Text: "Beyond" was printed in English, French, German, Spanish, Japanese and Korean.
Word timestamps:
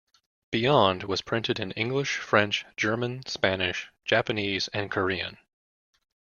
"Beyond" 0.49 1.03
was 1.03 1.21
printed 1.21 1.59
in 1.59 1.73
English, 1.73 2.17
French, 2.17 2.65
German, 2.75 3.23
Spanish, 3.27 3.89
Japanese 4.03 4.67
and 4.69 4.89
Korean. 4.89 5.37